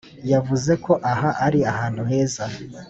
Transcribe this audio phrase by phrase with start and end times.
[0.31, 2.43] yavuze ko aha ari ahantu heza.